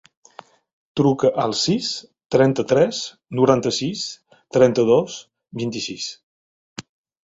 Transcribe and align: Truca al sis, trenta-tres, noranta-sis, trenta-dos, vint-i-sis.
Truca 1.01 1.31
al 1.43 1.53
sis, 1.65 1.91
trenta-tres, 2.37 3.05
noranta-sis, 3.43 4.09
trenta-dos, 4.59 5.23
vint-i-sis. 5.65 6.13